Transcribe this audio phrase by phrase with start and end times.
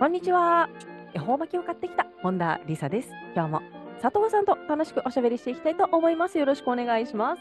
[0.00, 0.70] こんにちは。
[1.12, 3.10] 恵方巻きを買ってきた本田理沙です。
[3.34, 3.62] 今日も
[4.00, 6.38] 佐藤さんと楽しくおしゃべりしていきたいと思います。
[6.38, 7.40] よろしくお願いします。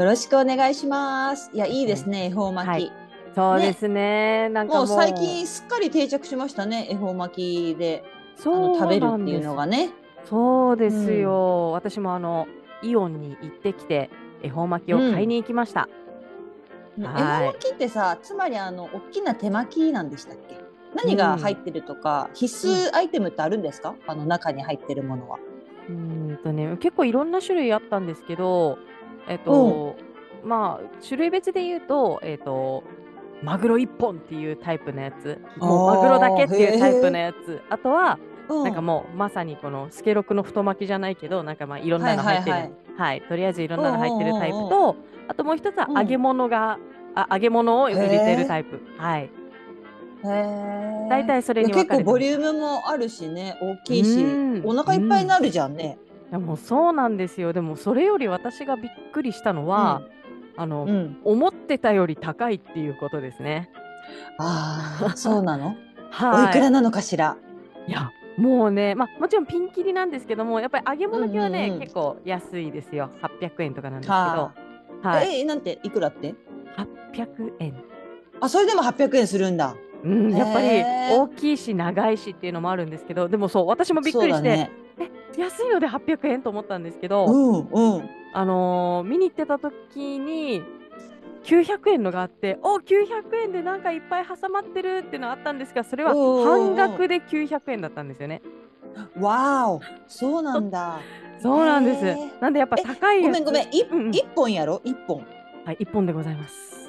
[0.00, 1.50] よろしくお願いします。
[1.52, 2.92] いやいいですね恵方巻き、はい。
[3.34, 4.48] そうですね。
[4.50, 4.86] なんかもう。
[4.86, 8.04] 最近すっかり定着しましたね恵方巻きで。
[8.38, 9.90] あそうの食べるっていうのがね。
[10.26, 12.46] そうですよ、私もあの
[12.80, 14.08] イオンに行ってきて
[14.44, 15.88] 恵方巻きを買いに行きました、
[16.96, 17.46] 恵はい。
[17.46, 20.69] 方巻きってさつまりあの大きな手巻きなんでしたっけ？
[20.94, 25.38] 何が入ってるとか、必須アイテムってあるんですか、あの中に入ってるものは。
[25.88, 28.78] うーんとね結構いろんな種類あったんですけど
[29.28, 29.96] えっと、
[30.44, 32.84] まあ種類別で言うとえっと
[33.42, 35.40] マグロ一本っていうタイプのやつ。
[35.56, 37.60] もうマグロだけっていうタイプのやつ。
[37.70, 38.18] あとは
[38.48, 42.52] うなんかもうまさにこのスケロクの太巻きじゃないけどなんかまあいろんなの入ってる。
[42.52, 42.72] ははいい。
[42.96, 44.96] はいとりあえずいろんなの入ってるタイプうんうんと
[45.28, 46.78] あともう一つはうん揚げ物が、
[47.14, 48.80] あ揚げ物を入れてるタイプ。
[48.98, 49.30] はい
[50.22, 51.98] 大体それに分かれてます。
[51.98, 54.26] 結構ボリュームもあるしね大きいしう
[54.60, 54.62] ん。
[54.64, 55.98] お腹いっぱいになるじゃんね。
[56.30, 57.52] いやもうそうなんですよ。
[57.52, 60.02] でもそれより私がびっくりしたのは、
[60.56, 63.70] あの、うん、思ってたより高いっていうことですね。
[64.38, 65.74] ああそうなの、
[66.10, 66.46] はい。
[66.46, 67.36] おいくらなのかしら？
[67.88, 71.80] いやもうね、まあ、もちろんピンキリなんですけどもやっぱり揚げ物系はね、うんうんうん。
[71.80, 73.10] 結構安いですよ。
[73.22, 74.52] 800円とかなんですけど、は
[75.02, 75.78] はい、えなんて？
[75.82, 76.34] いくらって
[77.12, 77.74] ？800円。
[78.40, 79.74] あそれでも800円するんだ。
[80.02, 80.82] うん、やっぱり
[81.14, 88.10] 大きいし長いしっていうのもあるんですけどでもそう私もびっくりして、ね、え安いので800円と思ったんですけど、うんうん。
[88.32, 90.62] あのー見に行ってた時に
[91.44, 98.42] 900円のがあってお900円でなんかいっぱい挟まってるっていうのがあったんですがそれは半額で900円だったんですよね。
[99.18, 101.00] わーおそうなんだ。
[101.42, 102.40] そうなんです。
[102.40, 104.80] なんでやっぱ高いごめんごめんいうんうん一本やろ？
[104.84, 105.24] 一本。
[105.64, 106.79] はい、1本でございます。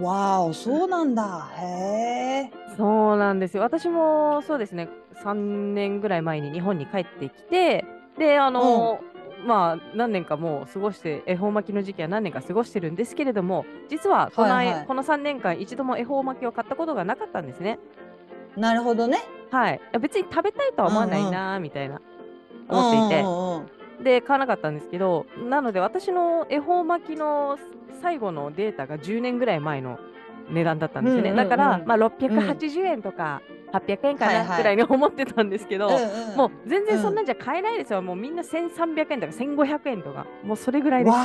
[0.00, 1.50] わーおそうなんだ。
[1.58, 2.50] へえ。
[2.76, 3.62] そうなんですよ。
[3.62, 4.88] 私もそうですね、
[5.22, 7.84] 3年ぐらい前に日本に帰ってきて、
[8.18, 9.00] で、あの、
[9.46, 17.78] まあ、何年かもう過ごして、恵方巻きの時期は何年か過ごしてるんですけれども、実はこの,、はいはいこの3年間、一度も恵方巻きを買ったことがなかったんですね。
[18.56, 19.18] なるほどね。
[19.50, 19.80] はい。
[20.00, 22.00] 別に食べたいとは思わないな、みたいな、
[22.68, 23.28] 思っていてうん。
[23.28, 27.58] うんうんで、買わなかったんですけど、なので私の恵方巻きの
[28.00, 29.98] 最後のデータが10年ぐらい前の
[30.50, 31.30] 値段だったんですよね。
[31.30, 33.42] うんうんうんだから、まあ、680円とか
[33.72, 38.02] 800円かはいはないぐらいに思ってたんですけど、うんうんもう全然そんなんじゃ買えないですよ。
[38.02, 41.16] もうみんな1300円とか1500円とか、もうそれぐらいです。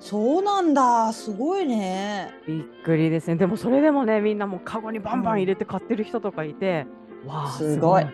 [0.00, 2.32] そうなんだすごいね。
[2.46, 3.36] びっくりですね。
[3.36, 6.86] でもそれでもね、みんなもうカゴにバンバン入れて買ってる人とかいて、
[7.26, 8.06] わあ、すごい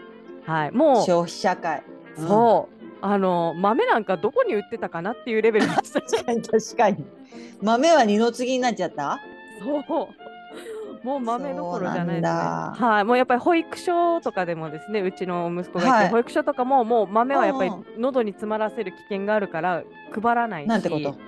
[0.44, 1.82] はい、もう、消費社会。
[2.18, 2.75] うんそう。
[3.08, 6.00] あの豆なんかどこに売ってたかなっていうレベルでした。
[6.00, 7.04] 確かに確かに。
[7.62, 9.20] 豆は二の次になっちゃった？
[9.62, 11.06] そう。
[11.06, 12.28] もう豆どころじゃないですね。
[12.28, 21.10] はい、もうやっぱり保育所とかでもですね、うちの息子がいて、はい保育所とかももう豆はやっぱりうん喉に詰まらせる危険があるから配らないし、なんてこと？
[21.10, 21.18] はい、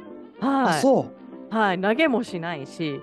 [0.40, 1.06] あそ
[1.52, 1.54] う。
[1.54, 3.00] はい、投げもしないし、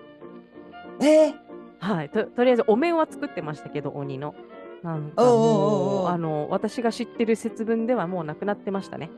[0.99, 1.33] えー、
[1.79, 4.35] はい、ととりあえずお面は作ってましたけど、鬼の。
[4.85, 9.09] なんかもおううあの私が知ってる節分ではもうなくなってましたね。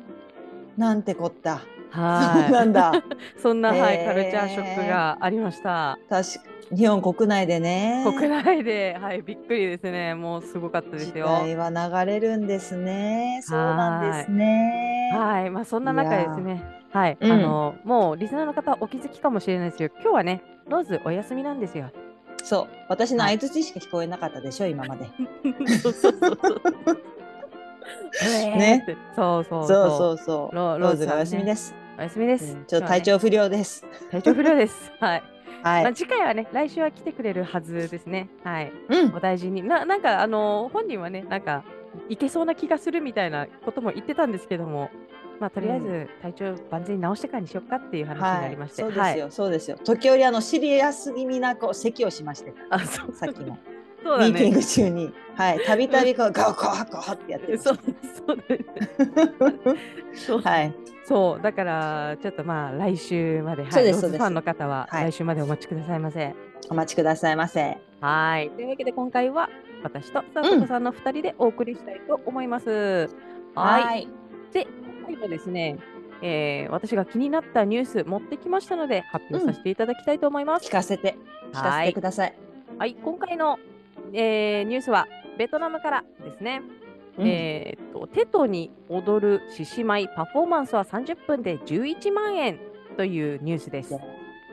[0.78, 1.61] なんてこった。
[1.89, 2.94] はい、なんだ。
[3.38, 6.00] そんな、はい、カルチャーショックがありました。
[6.09, 6.39] 確か
[6.75, 8.03] 日本国内でね。
[8.05, 10.16] 国内で、はい、びっくりですね。
[10.16, 11.28] もうすごかったです時よ。
[11.28, 13.41] 代は流れるんですね。
[13.44, 15.11] そうなんですね。
[15.13, 16.63] はい、まあそんな中ですね。
[16.91, 21.90] はい、うんあのもうリスナーの方はお気づきかもしれないですけど、今日はね、ローズお休みなんですよ。
[22.47, 22.67] そう。
[22.88, 25.09] 私のはい相槌しか聞こえなかったでしょ、今まで。
[25.82, 26.58] そうそうそうそう。
[28.58, 28.85] ね
[29.16, 30.55] そうそうそうそうそう。
[30.55, 31.76] ロローズがお休みです。
[31.99, 32.53] お休みです。
[32.53, 33.85] うんちょっと体調不良です。
[34.11, 34.91] 体調不良です。
[35.02, 35.23] はい。
[35.61, 35.84] はい。
[35.84, 38.29] まあ次回はね、来週は来てくれるはずですね。
[38.46, 38.72] はい。
[38.88, 39.20] うんお。
[39.20, 39.61] 大事に。
[39.61, 41.66] ななんかあの本人はね、なんか
[42.08, 44.90] いけそうな気がするみたいなことも言ってたんですけども、
[45.39, 49.78] まあとりあえず体調万全に直してからにしようかっていう話になりまして、そうですよ、そうですよ。
[49.84, 53.57] 時折あのシリアス気味なこう咳をしまして、あ、そうさっきの
[54.03, 54.57] そうだミーティンね。
[54.57, 57.79] グ中に、はい、たびたびこうガオガオガオってやってそう
[60.13, 60.41] そう。
[60.41, 60.73] はい、
[61.05, 66.35] そうだからちょっとまあ来週まで、はい、そうですそうですファンの方ははい来週までお待ちくださいませ。
[66.69, 67.78] お待ちくださいませ。
[68.01, 68.49] はい。
[68.51, 69.49] というわけで今回は
[69.84, 73.09] 私とさとこさんの2人でお送りしたいと思います。
[73.55, 74.03] はい。
[74.03, 74.07] い。
[74.53, 75.78] で、今回もですね、
[76.22, 80.68] えー私が気になったニュース持ってきましたので発表させていただきたいと思います。
[80.68, 81.16] 聞かせて
[81.54, 82.34] 聞かせてください。
[82.78, 83.58] はい、今回の、
[84.14, 85.08] えーニュースは
[85.38, 86.62] ベトナムからですね。
[87.18, 92.59] うんえーっとテトに踊る獅子舞パフォーマンスは30分で11万円
[92.96, 93.96] というニュースです。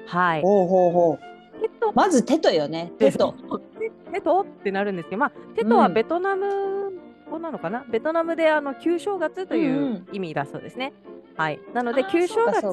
[0.06, 0.42] はい。
[0.42, 1.60] ほうほうほう。
[1.60, 2.92] テトまずテトよね。
[2.98, 3.34] テト。
[3.78, 6.92] テテトってなるんですけど、まあ、テトはベトナム
[7.30, 10.92] 語なのかな、ベトナムであの旧正月というんうう意味だそうですね。
[11.36, 12.64] はい、なので旧正月。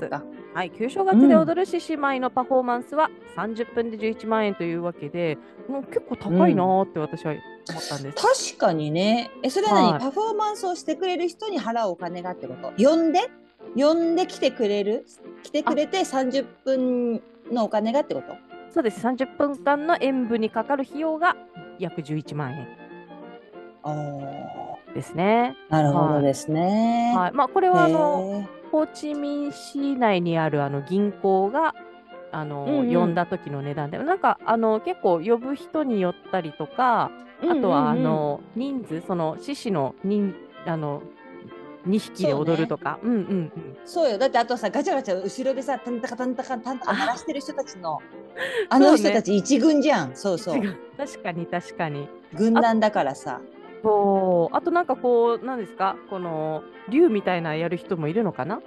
[0.53, 5.37] はい、旧正月で踊る獅子舞のパフォーマンスは30分で11万円というわけで、
[5.69, 8.53] もう結構高いなーって私は思ったんです。
[8.53, 9.31] 確かにね。
[9.43, 10.01] え、それは何、はい。
[10.01, 12.73] パフォーマンスをしてくれる人に払うお金がってこと？
[12.77, 13.21] 呼んで？
[13.75, 15.05] 呼んで来てくれる？
[15.43, 17.21] 来てくれて30分
[17.51, 18.35] のお金がってこと？
[18.73, 21.35] そうです、30分間の演舞にかかる費用が
[21.79, 22.67] 約11万円
[24.93, 25.55] ですね。
[25.69, 27.13] なるほどですね。
[27.15, 31.73] はい、まあ、これはあの、ホーチミン市内にあるあの銀行が
[32.31, 32.93] あの、うんうん。
[32.93, 33.97] 呼んだ時の値段で。
[33.97, 37.11] なんかあの結構呼ぶ人によったりとか
[37.43, 40.33] あとはあの人数その獅子の人
[40.65, 41.01] あの
[41.87, 42.99] 2匹で踊るとか。
[43.03, 43.51] う,、んうんうん。
[43.85, 44.17] そうよ。
[44.17, 47.99] だってあとさガチャガチャ後ろでさタンタカタンタカタンタカ鳴らしてる人たちの
[48.69, 50.15] あの人たち一軍じゃん。
[50.15, 50.61] そうそう。
[50.97, 52.07] 確かに確かに。
[52.33, 53.41] 軍団だからさ
[53.83, 54.55] そう。
[54.55, 55.95] あとなんかこうなんですか？
[56.09, 58.61] この竜みたいなやる人もいるのかな？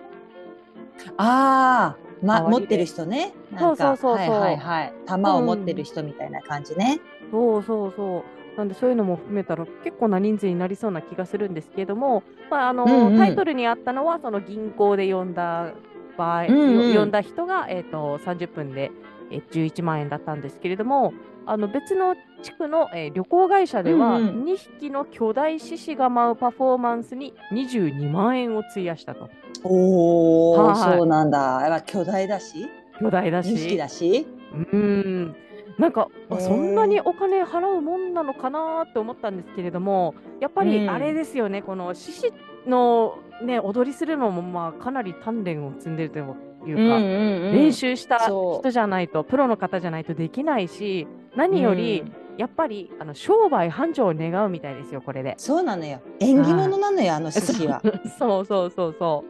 [1.17, 3.33] ああ、ま、持ってる人ね。
[3.59, 4.17] そうそうそうそう。
[4.17, 4.95] はいはいはい。
[5.07, 7.01] 弾を持ってる人みたいな感じね、
[7.31, 8.57] そうそうそう。
[8.57, 13.19] なんでそういうのも含めたら結構な人数になりそうな気がするんですけれども、まああのうんうん。
[13.19, 15.73] タイトルにあったのはその銀行で呼んだ
[16.17, 16.93] 場合、うんうん。
[16.93, 18.93] よ呼んだ人が、えー、と30分で、
[19.31, 21.13] えー11万円だったんですけれども
[21.47, 24.45] あの別の地区の、えー旅行会社では、うんうん。
[24.45, 29.31] 2匹の巨大獅子が舞うパフォーマンスに22万円を費やしたと。
[29.65, 30.99] おお、はい。
[30.99, 31.39] そうなんだ。
[31.63, 32.69] やっぱ巨大だし？
[33.01, 33.51] 巨大だし。
[33.51, 34.27] 2匹だし？
[34.73, 35.35] うん。
[35.79, 36.41] なんか、あへー。
[36.41, 40.71] そんなにお金払うもんなのかなって思ったんですけれどもやっぱうん。
[40.71, 42.33] りあれですよね、この獅子
[42.69, 46.33] の、ね、踊りするのも、まあ、かなり鍛錬を積んでるというか、
[46.67, 55.35] 練習した人じゃないとプロの方じゃないとできないし何より、うんやっぱりあの商売繁盛を願うみたいですよこれで。
[55.39, 56.01] そうなのよ。
[56.21, 57.83] 縁起物なのよあの獅子は。
[58.19, 59.25] そうそうそうそ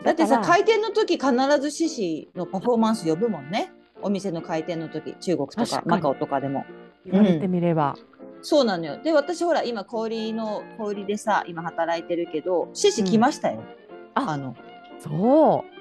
[0.00, 0.04] う。
[0.04, 3.72] だってさ開店の時必ず獅子のパフォーマンス呼ぶもんね。
[4.02, 6.64] お店の開店の時中国とかマカオとかでも。
[7.04, 7.96] 言われてみれば。
[8.42, 8.98] そうなのよ。
[9.02, 13.62] で私ほら今小売の小売でさ今働いてるけど獅子来ましたよ、
[14.14, 14.56] ああの。
[14.98, 15.71] そう。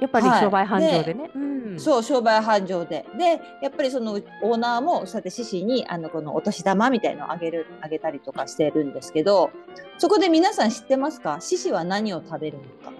[0.00, 0.40] やっぱりはい。
[0.40, 1.30] 商売繁盛でね。
[1.34, 3.06] うん、そう商売繁盛で。
[3.16, 4.12] でやっぱりその
[4.42, 9.50] オーナーもそうやって獅子にあのこのお年玉みたいのをあげるあげたりとかしてるんですけど
[9.98, 11.38] そこで皆さん知ってますか？
[11.40, 12.92] 獅子は何を食べるのか？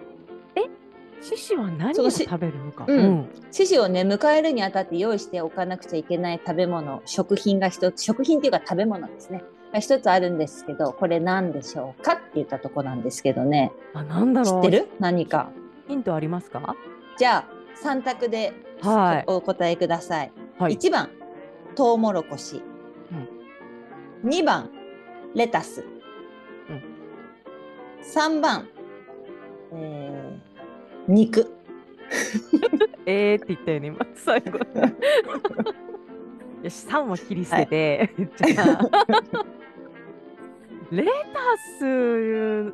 [1.23, 2.87] 獅子は何を食べるのか？
[2.89, 3.29] うん。
[3.51, 9.45] 獅子をね迎えるにあたって用意しておかなくちゃいけない食べ物食品が一つ食品っていうか食べ物ですね。
[9.71, 12.15] が一つあるんですけどこれ何でしょうか？
[12.15, 13.71] って言ったとこなんですけどね。
[13.93, 14.63] あ、なんだろう。
[14.63, 14.89] 知ってる？
[14.99, 15.51] 何か
[15.91, 16.75] ヒントありますか？
[17.19, 17.45] じゃあ
[17.85, 19.25] 3択ではい。
[19.27, 20.75] お答えください、はい。
[20.77, 21.11] 1番
[21.75, 22.63] トウモロコシ、
[24.25, 24.71] 2番
[25.35, 25.85] レタス、
[26.69, 26.83] うん。
[28.03, 28.69] 3番、
[29.73, 31.51] えー肉。
[33.07, 34.59] えーって言ったよね、今、 最後。
[34.59, 34.65] よ
[36.71, 38.91] し、3は切り捨てて、じゃあ、
[40.91, 41.11] レタ
[41.79, 42.73] スじ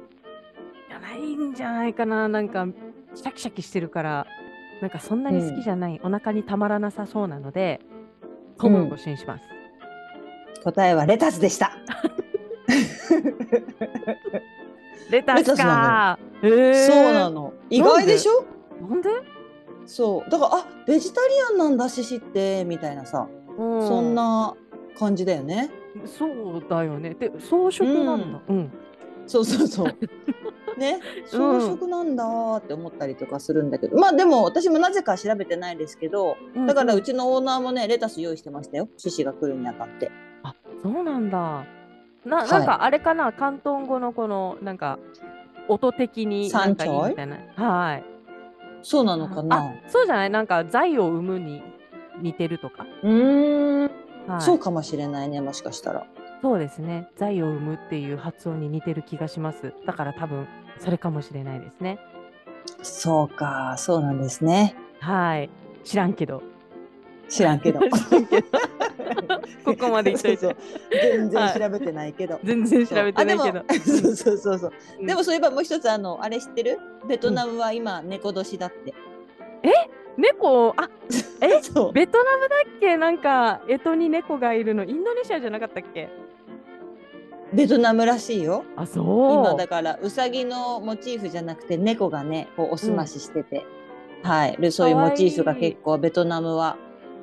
[0.94, 2.66] ゃないんじゃないかな、なんか、
[3.16, 4.26] シャキシャキしてるから、
[4.80, 7.80] なんかそんなに好きじゃない、お腹にたまらなさそうなので、
[8.58, 9.44] トウモロコシにします。
[10.62, 11.72] 答えはレタスでした。
[15.10, 16.18] レタスか。
[16.42, 16.86] えー。
[16.86, 17.52] そうなの。
[17.70, 18.44] 意外でしょ？
[18.86, 19.08] なんで、
[19.86, 20.30] そう。
[20.30, 24.54] だからあベジタリアンなんだ獅子ってみたいなさ、うそんな
[24.98, 25.70] 感じだよね。
[26.04, 27.14] そうだよね。
[27.14, 28.42] で、装飾なんだ。
[28.48, 28.72] うん。
[29.26, 29.98] そうそうそう。
[30.78, 31.00] ね？
[31.26, 38.88] 装飾なんだーって思ったりとかするんだけど、まあでも私もなぜか調べてないですけどだからうちのオーナーもねレタス用意してましたよ。
[38.98, 40.10] 獅子が来るにあたって。
[40.42, 41.64] あ、そうなんだ。
[42.26, 42.48] な、はい。
[42.50, 44.98] なんかあれかな、広東語のこの、なんか、
[45.68, 47.36] 音的になんかいい山頂みたいな。
[47.56, 48.04] はい。
[48.82, 49.56] そうなのかな？
[49.56, 50.30] あ、そうじゃない？
[50.30, 51.62] なんか、財を生むに
[52.20, 52.84] 似てるとか。
[53.02, 53.90] うーん、
[54.26, 56.06] はい、そうかもしれないねもしかしたら
[56.46, 57.08] そうですね。
[57.16, 59.74] 財を生むっていう発音に似てる気がします。
[59.84, 60.46] だから多分、
[60.78, 61.98] それかもしれないですね。
[62.84, 64.76] そうか、そうなんですね。
[65.00, 65.50] はい。
[65.82, 66.44] 知らんけど。
[67.28, 67.80] 知らんけど。
[69.66, 70.56] ここまでそうそう
[70.92, 72.38] 全然調べてないけど。
[72.44, 73.62] 全然調べてないけどあ。
[73.64, 74.72] でもそうそうそうそう。
[75.00, 76.78] うんでもそういえばもう一つあのあれ知ってる？
[77.08, 78.94] ベトナムは今猫年だって。
[80.16, 80.88] 猫、あ
[81.42, 81.60] え？
[81.62, 81.92] そう。
[81.92, 82.96] ベトナムだっけ？
[82.96, 84.84] なんか、干支に猫がいるの。
[84.84, 86.08] インドネシアじゃなかったっけ？
[87.52, 88.64] ベトナムらしいよ。
[88.76, 89.04] あ、そう。
[89.34, 93.64] 今だからウサギのモチーフじゃなくて猫がねこうおすまししてて、
[94.22, 94.56] はい。
[94.58, 96.76] でそういうモチーフが結構ベトナムは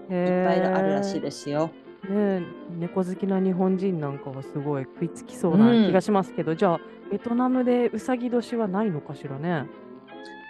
[0.10, 1.72] いいっぱいあるらしいですよ。
[2.04, 2.42] ねえ
[2.80, 6.80] 猫好きな日本人なんかはすごい食いつきそうな気がしますけど、じゃあ
[7.12, 9.68] ベトナムでうさぎ年はないのかしらね？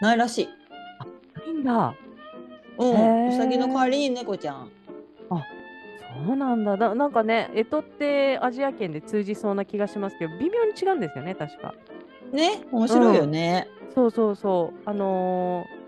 [0.01, 0.49] ないらしい。
[1.35, 1.95] ないんだ。
[2.77, 3.35] うん、へー。
[3.35, 4.71] ウサギの代わりに猫ちゃん。
[6.27, 6.77] そうなんだ。
[6.77, 11.73] だなんかね干支ってアジア圏で通じそうな気がしますけど微妙に違うんですよね確か。
[12.31, 13.67] ね面白いよね。
[13.93, 14.79] そうそうそう。
[14.85, 15.83] あのー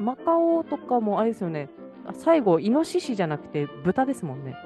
[0.00, 1.68] んマカオとかもあれですよね。
[2.06, 4.56] あ最後イノシシじゃなくて豚ですもんね。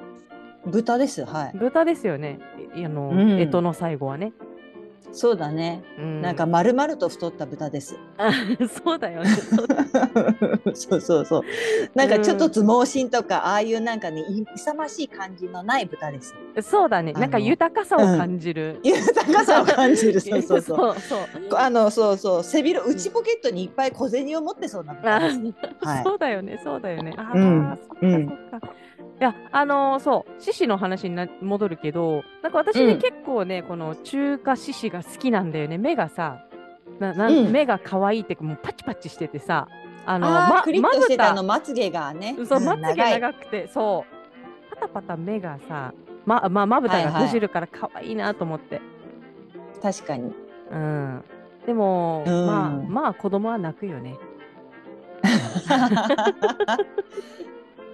[0.65, 1.57] 豚ですはい。
[1.57, 2.39] 豚ですよね。
[2.75, 3.37] いあの、うん。
[3.37, 4.33] 干支の最後はね、
[5.11, 5.83] そうだね。
[5.97, 7.97] うん、なんか丸々と太った豚です。
[8.17, 8.31] あ
[8.83, 9.29] そうだよね
[10.73, 11.43] そうだそうそう。
[11.95, 16.35] なんかちょっとつ盲信とか、ああいうなんかねい勇ましい感じのない豚です。
[16.61, 17.13] そうだね。
[17.13, 18.79] なんか豊かさを感じる。
[18.83, 20.19] 豊かさを感じる。
[20.21, 20.77] そうそうそう。
[20.77, 21.57] そうそう。
[21.57, 25.19] あのそうそう背広内ポケットにいっぱい小銭を持ってそうな豚。
[25.19, 25.27] は
[26.01, 27.13] いそうだよね、そうだよね。
[27.17, 28.73] ああ、うんそっかうんそっか。
[29.19, 35.77] いや、あのーそう、獅子の話にな戻るけど、なんか私ね、うん結構ね、この中華獅子が好きなんだよね。
[35.77, 36.45] 目がさ、
[36.99, 39.67] ななんうん目が可愛いってもうパチパチしててさ、
[40.05, 42.35] あの、あークリッとしてたのまつげがね。
[42.47, 45.93] そう、んまつげ長くて、そう、パタパタ目がさ、
[46.25, 48.81] ま、ま、まぶたが閉じるから可愛いなと思って。
[49.81, 50.33] 確かに。
[50.71, 51.23] うん。
[51.65, 54.15] でも、うんまあ、まあ、子供は泣くよね。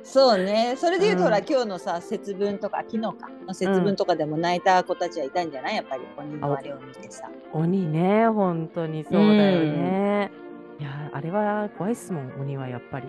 [0.07, 0.75] そうね。
[0.77, 5.75] それで言うと、うんほら今日のさ節分とか昨日かの節分とかでも泣いた子たちはいたんじゃない？
[5.77, 7.27] やっぱり鬼のあれを見てさ。
[7.51, 9.19] 鬼ね、本当にそうだ
[9.51, 10.31] よね。
[10.79, 13.07] いや、あれは怖いっすもん、鬼はやっぱり。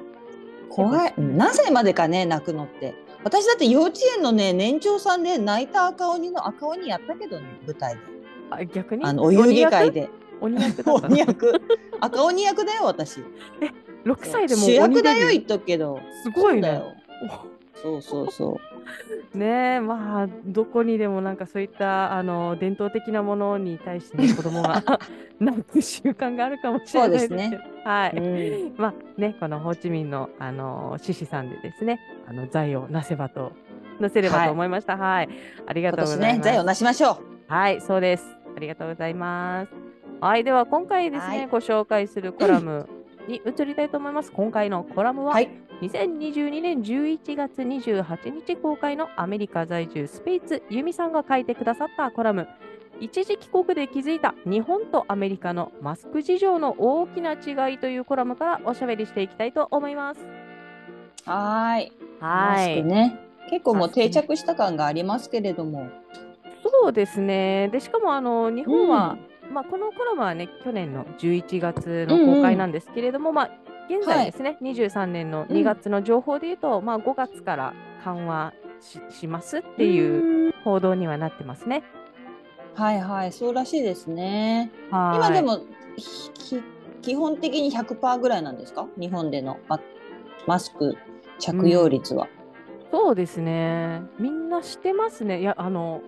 [0.70, 1.14] 怖い。
[1.18, 2.94] うん何歳までかね泣くのって。
[3.24, 8.00] 私だって幼稚園のね年長さんで泣いた赤鬼の赤鬼やったけどね舞台で。
[8.50, 9.04] あ、逆に？
[9.04, 10.08] あのお遊戯会で。
[10.40, 10.82] 鬼役？
[10.82, 11.08] だった。
[12.06, 13.20] 赤鬼役だよ私。
[14.06, 16.00] 6歳でもう主役だよ言っとくけど。
[16.22, 16.80] すごいね
[17.20, 17.56] そう。
[17.82, 18.60] そうそうそ
[19.34, 19.38] う。
[19.38, 24.82] ねえ、まあ、どこにでもなんかそういったあの伝統的なものに対して、ね、 子供が
[25.40, 27.40] 泣く習慣があるかもしれないですけど。
[27.40, 28.16] そうですはい。
[28.16, 33.52] うんまあね、このホーチミンの、あの獅子さんでですね、あの財をなせばと、
[33.98, 34.96] なせればと思いました。
[34.96, 35.28] はい。
[35.66, 36.28] ありが今とうございます。
[36.28, 37.52] 年ね財をなしましょう。
[37.52, 38.36] はい、そうです。
[38.56, 39.72] ありがとうございます。
[40.20, 42.88] はい、では今回ですね、はいご紹介するコラム
[43.28, 44.32] に移りたいと思います。
[44.32, 45.50] 今回のコラムは、はい。
[45.82, 52.48] 2022年11月28日公開のアメリカ在住スペイツユミさんが書いてくださったコラム
[52.98, 60.20] 一時帰国で気づいた日本とアメリカのマスク事情の大きな違いというコラムからおしゃべりしていきたいと思います。
[61.26, 61.92] はーい。
[62.20, 62.82] マはい。
[62.82, 63.18] ね。
[63.50, 65.88] 結構もう定着した感がありますけれども。
[66.82, 67.68] そうですね。
[67.68, 69.18] でしかもあの日本は、
[69.52, 73.50] まあ、このコラムはね去年の11月の公開なんですけれども、まあ、
[73.88, 77.74] 現在ですね、23年の2月の情報でいうと、まあ、5月から
[78.04, 81.84] 緩和ししますっていううん報道にはなってますね。
[82.74, 84.70] はいはい、そうらしいですね。
[84.90, 85.60] はい今でも
[87.02, 88.86] 基本的に100%ぐらいなんですか？
[88.98, 89.80] 日本でのマ
[90.46, 90.96] マスク
[91.38, 92.28] 着用率は。
[92.90, 94.02] そうですね。
[94.18, 95.40] みんなしてますね。
[95.40, 96.02] いや、あの、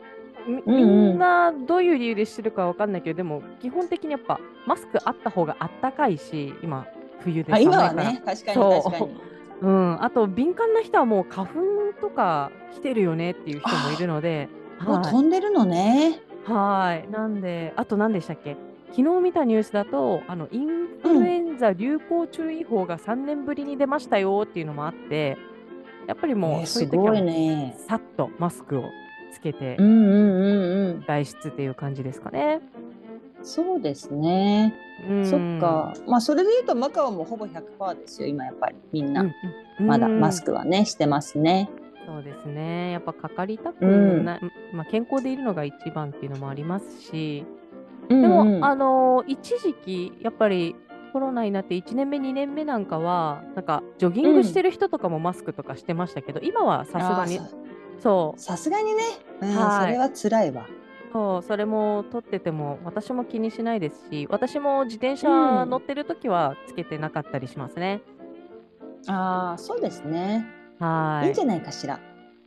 [0.48, 6.86] みうんなどういう理由でしてるかわかんないけど、でも基本的にやっぱマスクあった方があったかいし、今、
[7.20, 7.92] 冬であ寒いから。
[7.92, 9.20] 今はね、確かに確かに。
[9.60, 11.54] うん、あと敏感な人はもう花粉
[12.00, 14.48] とか来てるよねっていう人もいるので、
[14.80, 16.20] もうはい飛んでるのね。
[16.46, 17.10] はい。
[17.10, 18.56] なんで、あと何でしたっけ？
[18.90, 20.68] 昨日見たニュースだと、あのイン
[21.02, 25.36] フルエンザ流行注意報が3年ぶりに出ましたよっていうのもあって、
[26.06, 27.72] やっぱりもえーうそういう時は。
[27.88, 28.84] さっとマスクを
[29.32, 31.04] つけてうんうんうんうん。
[31.06, 32.60] 外出っていう感じですかね。
[33.42, 34.74] そうですね。
[35.08, 35.94] うんそっか。
[36.06, 38.28] まあそれで言うとマカオもほぼ100%ですよ。
[38.28, 39.26] 今やっぱりみんな、うん
[39.80, 41.70] うんまだうんマスクはねしてますね。
[42.06, 42.92] そうですね。
[42.92, 44.40] やっぱかかりたくうんない、
[44.72, 47.44] まあ、健康でいるのが一番っていうのもありますし、
[48.08, 50.74] ででも、あのー一時期、やっぱり
[51.12, 57.40] コロナになって1年目、2年目なんかは、なんかジョギングしてる人とかもマスクとかしてましたけど、今はさすがに、
[58.00, 59.02] そさすがにね、
[59.40, 60.62] うん、はいそれは辛いわ。
[60.62, 68.00] う、そうそれも取ってても私も気にしないですし私も自転車うん乗ってる時はつけてなかったりしますね。
[69.06, 70.46] ああそうですね。
[70.78, 72.00] はいいいんじゃないかしら。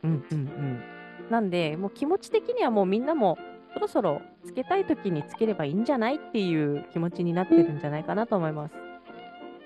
[0.04, 0.82] うんうんうん。
[1.30, 3.38] なんでもう気持ち的にはもうみんなも
[3.74, 8.74] そろそろつけたい時につければいいんじゃないっていう気持ちになってるんじゃないかなと思います。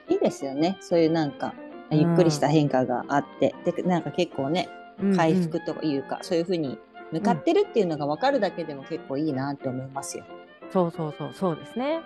[0.08, 0.76] いいですよね。
[0.80, 1.54] そういうなんか
[1.90, 4.85] ゆっくりした変化があって、でなんか結構ねうんうん
[5.16, 6.78] 回復というか、そういうふうに
[7.12, 10.24] 向かってるっていうのが分かるだけでも結構いいなって思いますよ。
[10.72, 12.00] そうそうそうそうですね。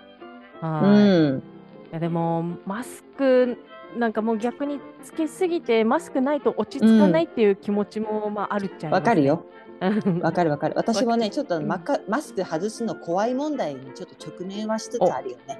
[0.61, 0.85] うはい。
[0.85, 1.43] いん。
[1.91, 3.57] やでもマスク
[3.97, 8.91] なんかもう逆につけすぎてマスクないと落ち着かないっていう気持ちもまああるっちゃいます、ね。
[8.91, 9.45] わかるよ。
[9.81, 10.19] うん。
[10.19, 10.75] わかるわかる。
[10.77, 15.59] 私もね、ちょっとうんマカマスク外すの怖い問題にちょっと直面はしつつあるよね。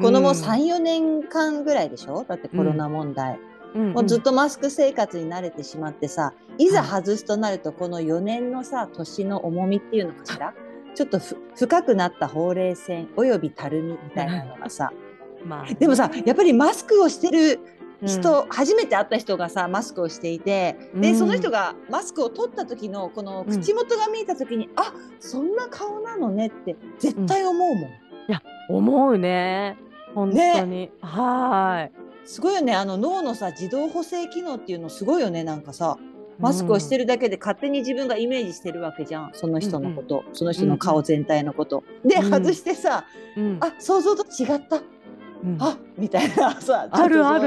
[0.00, 2.24] このもう3、4年間ぐらいでしょ？
[2.28, 3.34] だってコロナ問題。
[3.34, 3.40] うん、
[3.74, 4.30] もうずっと。
[4.30, 6.68] とマスク生活に慣れてしまってさ、い。
[6.68, 10.54] ざ外すとなると、この4年のさ、年の重みっていうのかしら？
[10.94, 14.92] ちょっとふ深くなったほうれい線およびたるみみたいなのがさ、
[15.46, 17.60] まあ、でもさ、やっぱりマスクをしてる
[18.02, 18.08] うん。
[18.08, 21.16] 人、初めて会った人がさマスクをしていてで、うん。
[21.16, 27.90] その人がマスクを取った時のこの口元が見えた時に、あそんな顔なのねって絶対思うもん、
[28.68, 29.78] 思うね。
[30.14, 30.90] 本当に。
[31.00, 31.88] は
[32.24, 32.74] すごいよね。
[32.74, 35.98] あの脳のさ自動補正機能っていうのすごいよねなんかさ。
[36.38, 37.02] マスクをしてる。
[37.04, 39.30] るだけで勝手に自分がイメージしてるわけじゃん。
[39.32, 42.30] その人のこと、その人の顔全体のこと、でうん。
[42.30, 43.04] 外してさ、
[43.36, 44.82] うん、あ想像と違った。
[45.44, 45.56] うん。
[45.60, 47.46] あみたいなさ あるあった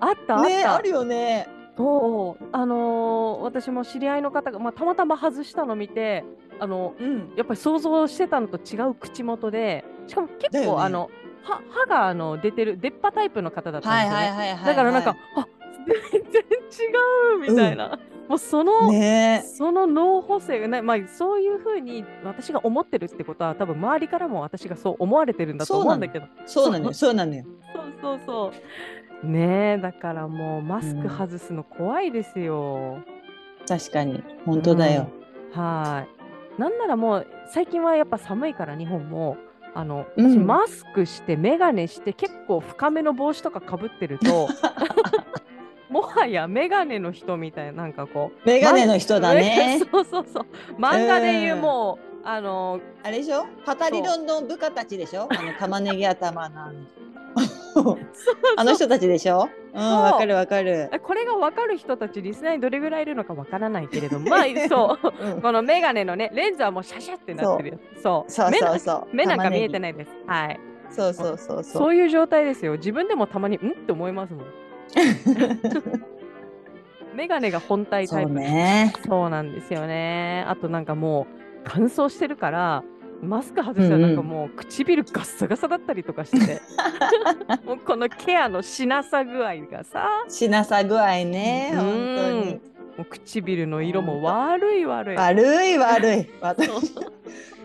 [0.00, 0.42] あった？
[0.42, 1.48] ねあるよね。
[1.76, 2.44] そう。
[2.52, 6.24] あのー私も知り合いの方が、まあ、たまたま外したの見て、
[6.60, 7.32] あの、うん。
[7.36, 10.82] やっぱり想像してたのと違う口元で、しかも結構、ね。
[10.82, 11.08] あの、
[11.48, 14.30] 歯歯があの出てる出っ歯タイプの方だったんですよね。
[14.30, 15.46] はいはいだからなんか、あ
[16.12, 17.98] 全然違うみたいな。
[18.28, 19.42] もうその、ね。
[19.56, 26.26] その脳補正がね、まあ、そういうふうに私が思ってるってことは多分周りからも私がそう思われてるんだと思うんだけど。
[26.44, 26.92] そうなのよ。
[26.92, 27.14] そう。
[27.14, 27.44] なのよ。
[27.74, 28.52] そうそうそ
[29.22, 29.26] う。
[29.26, 33.02] ねえだからもうマスク外すの怖いですよ、
[33.66, 34.22] 確かに。
[34.44, 35.08] 本当だよ、
[35.54, 35.60] うん。
[35.60, 36.06] は
[36.56, 36.60] い。
[36.60, 39.36] なんならもう最近はやっぱ寒いから日本も
[39.74, 40.30] あのうん。
[40.32, 44.48] 私マスクして眼鏡して結構深めの帽子とかかぶってると
[45.88, 49.80] もはや眼鏡の人みたいななんかこうメガネの人だね。
[49.90, 50.46] そうそうそう。
[50.80, 53.46] 漫画でいうもう、あのあれでしょ？
[53.64, 55.28] パタリロンの部下たちでしょ？
[55.30, 56.72] あの玉ねぎ頭の
[58.56, 59.48] あの人たちでしょ？
[59.74, 65.12] うんわかるわかる、これが分かる人たちリスナーにどれぐらいいるのか分からないけれども まあそう。
[65.34, 65.42] うん。
[65.42, 67.70] この眼鏡のねレンズはもうシャシャってなってる。
[67.70, 68.30] よそう。
[68.30, 69.16] そうそうそう。
[69.16, 70.10] 目なんか見えていないです。
[70.26, 70.60] はい。
[70.90, 71.64] そうそうそうそう。
[71.64, 72.72] そういう状態ですよ。
[72.72, 73.70] 自分でもたまにん？
[73.70, 74.44] って思いますもん。
[77.14, 78.92] 眼鏡が本体タそうイプね。
[79.06, 80.44] そうなんですよね。
[80.48, 82.84] あとなんかもう乾燥してるから
[83.22, 86.60] マスク外したらなんかもう唇ガッサガサだったりとかして、
[87.66, 90.08] もうこのケアのしなさ具合がさ。
[90.28, 91.78] しなさ具合ねうん。
[91.78, 92.60] 本当に。
[92.98, 95.16] もう唇の色も悪い悪い。
[95.16, 96.28] 悪い悪い。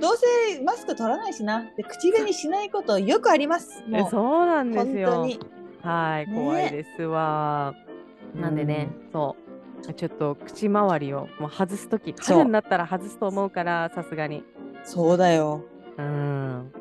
[0.01, 1.65] どうせマスク取らないしな。
[1.77, 3.83] で口紅しないことよくあります。
[4.09, 5.25] そうなんです本当よ。
[5.25, 5.39] に。
[5.81, 6.35] はい、ね。
[6.35, 7.73] 怖いですわ。
[8.35, 9.35] なんでね、そ
[9.87, 9.93] う。
[9.93, 12.37] ちょっと口周りをもう外すとき、そう。
[12.37, 14.43] 春になったら外すと思うから、さすがに。
[14.83, 15.61] そうだよ。
[15.97, 16.71] うん。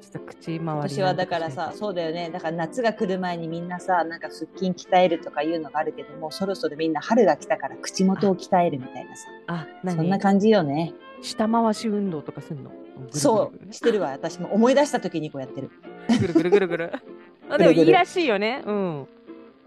[0.00, 2.30] ちょっと口周り私はだからさそうだよね。
[2.30, 9.22] だから夏が来る前にみんなさなんか腹筋鍛えるとかいうのがあるけどもそろそろみんな春が来たから口元を鍛えるみたいなさ。
[9.48, 10.94] あ、そんな何感じよね。
[11.22, 12.70] 下回し運動とかすんの？
[13.10, 13.72] そう。
[13.72, 14.10] してるわ。
[14.10, 15.70] 私も思い出した時にこうやってる。
[16.20, 16.92] ぐるぐるぐるぐる。
[17.50, 18.62] あでもいいらしいよね。
[18.66, 19.08] うん。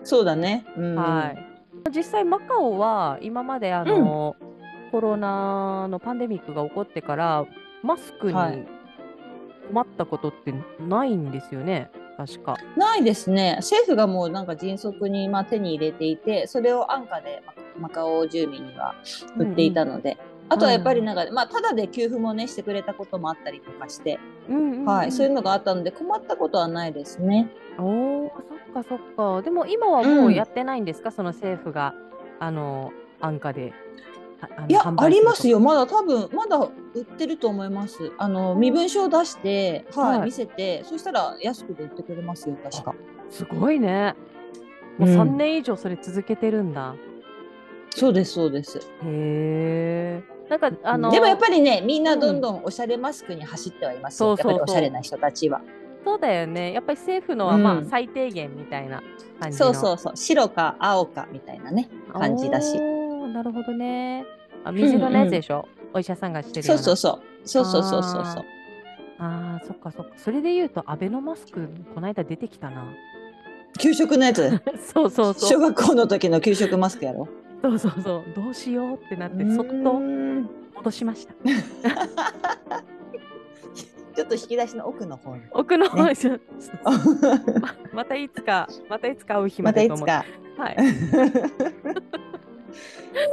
[0.03, 1.91] そうだね、うん、はい。
[1.95, 4.35] 実際マカオは今まであの、
[4.91, 7.45] コロナのパンデミックが起こってから
[7.83, 8.67] マスクにはい
[9.67, 11.89] 困ったことってないんですよね？
[12.17, 12.55] 確か。
[12.75, 17.41] ないですね政府がもうなんか迅速にまあ手に入れていてそれを安価で
[17.79, 18.95] マカオ住民には
[19.37, 20.17] 売っていたので、
[20.49, 27.49] あとはやっぱりなんか、まあただで給付もねしてくれたこともあったりとかして、うんうんうんはいそういうのがあったので困ったことはないですね。
[27.79, 28.31] おお、
[28.75, 29.41] そっかそっか。
[29.41, 31.95] でも今はもうやってないんですか、その政府が
[32.39, 32.91] あの
[33.21, 33.73] 安価で。
[34.67, 35.59] いやありまするよ。
[35.59, 38.11] まだ多分まだ売ってると思います。
[38.17, 40.17] あの身分証出して、はい。
[40.19, 42.91] はい見せてそしたら安くで売ってくれますよ確か。
[42.91, 42.97] と。
[43.29, 44.15] すごいね。
[44.97, 45.21] もううん。
[45.21, 46.95] 3年以上それ続けてるんだ。
[47.91, 48.77] そうですそうです。
[48.77, 50.23] へえ。
[50.49, 54.63] なんかあのでもやっぱりねみんなどんどんおしゃれマスクに走ってはいますよ、そうそうそう。
[54.63, 55.61] おしゃれな人たちは。
[56.03, 56.73] そうだよね。
[56.73, 59.03] やっぱり政府のはまあうん最低限みたいな
[59.39, 59.65] 感じの。
[59.73, 60.17] そうそうそう。
[60.17, 62.77] 白か青かみたいなね感じだし。
[62.77, 64.25] おーなるほどね。
[64.63, 65.67] あ水色のやつでしょ？
[65.93, 67.21] お医者さんがしてるそううそうそう。
[67.47, 68.45] そうそうそうそうそう。
[69.19, 72.83] ああそっかそっかそれで言うとアベノマスクこの間出てきたな
[73.79, 74.49] 給食のやつ？
[74.93, 77.27] そうそうそう小学校の時の給食マスクやろ？
[77.61, 81.33] そうそうそうどうしようってなってそっとうん戻しました
[84.15, 85.43] ちょっと引き出しの奥の方に。
[85.51, 86.17] 奥の方ねに、
[87.61, 90.25] ままたいつかまたいつか会う日ままたでと思ういつか。
[90.57, 90.77] はい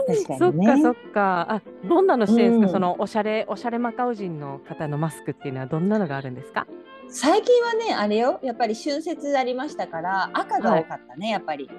[0.07, 0.66] 確かにね。
[0.66, 1.46] そっかそっか。
[1.51, 2.72] あどんなのしてるんですか、うん。
[2.72, 6.66] そのおしゃれおしゃれマカオ人の方のマスクっていうのはどんなのがあるんですか？
[7.11, 11.70] 最近はね、あれよ、やっぱり春節ありましたから、赤が多かったね、やっぱり。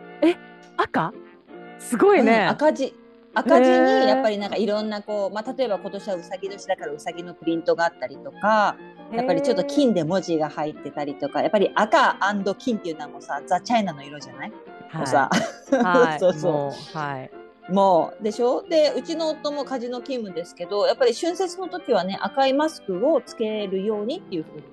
[0.77, 1.13] 赤？
[1.77, 2.95] すごいね、うん赤字。
[3.35, 8.75] 赤字にやっぱりなんかいろんなこう、まあ、例えば今年はうさぎ年だからうさぎのプリントがあったりとか
[9.13, 15.29] やっぱりちょっと金で文字が入ってたりとかやっぱり赤金っていうのはもうさザ・チャイナの色じゃない、もうさ、
[15.71, 16.51] はい、 そうそう。
[16.51, 17.31] もうはい
[17.71, 18.63] もうでしょ？
[18.63, 24.63] でうちの夫もカジノ勤務ですけどやっぱり春節の時はね赤いマスクをつけるようにっていうふうに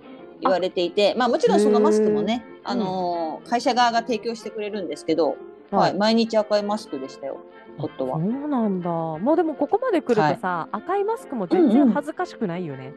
[0.41, 5.37] 言われていてまあもちろんそのマスクもね、あのー会社側が提供してくれるんですけど、
[5.71, 5.95] はい。
[5.95, 7.39] 毎日赤いマスクでしたよ
[7.79, 8.19] 夫は。
[8.19, 8.25] そ。
[8.27, 8.91] うなんだ。
[8.91, 12.93] もうでもここまで来るとさ、赤いマスクも全うんうん然恥ずかしくないよね。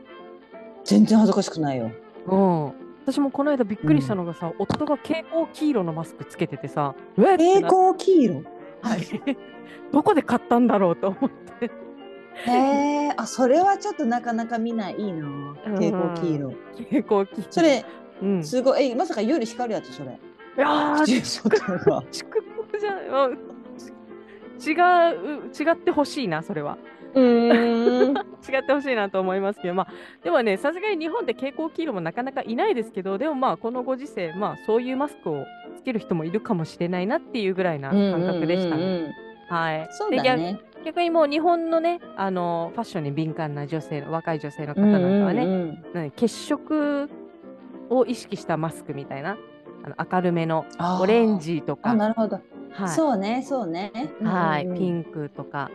[0.85, 1.91] 全然恥ずかしくないよ。
[2.25, 2.65] うん、
[3.05, 8.43] 私もこの間びっくりしたのがさ、夫が蛍光黄色のマスクつけててさ蛍な光黄色？
[8.81, 9.37] はい。
[9.91, 11.71] どこで買ったんだろうと思って。
[12.45, 15.27] へえ、あ、それはちょっとなかなか見ない、いいな。
[15.65, 16.49] 蛍光黄色。
[16.77, 17.51] 蛍光黄色。
[17.51, 17.85] それ、
[18.21, 20.19] うん、いすごい、え、まさか夜光るやつ、それ。
[20.59, 22.03] やー 口外は。
[22.11, 22.91] 祝福じゃ
[24.59, 26.77] 違う違ってほしいなそれは
[27.13, 28.17] うーん。
[28.49, 29.87] 違ってほしいなと思いますけどまあ
[30.23, 35.45] でもねさすがに日本で蛍光黄色もなかなかいないですけどでもまあこのご時世まあそういうマスクを
[35.75, 38.83] つける人もいるかもしれないなっていうぐらいな感覚でしたね。
[38.83, 39.87] うんうんうんうんはい。
[39.89, 40.59] そうでだね。
[40.83, 47.09] 逆逆にもう日本のねあのファッションに敏感な女性若い女性の方なんかはね、うんうん血色
[47.89, 49.37] を意識したマスクみたいな
[49.83, 50.65] あの明るめの
[51.01, 52.39] オレンジとかあ、なるほど。
[52.71, 53.91] はいそうね、そうね。
[54.23, 55.71] はい、うんうんピンクとか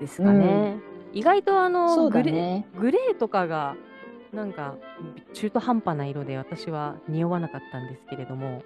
[0.00, 0.78] ですかね。
[1.12, 2.66] 意外とあのそうだグレね。
[2.78, 3.76] グレーとかが
[4.32, 4.74] なんか
[5.32, 8.62] 中途半端な色で私は匂わなかったんですけれども